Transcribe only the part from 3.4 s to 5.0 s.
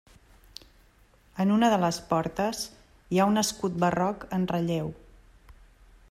escut barroc en relleu.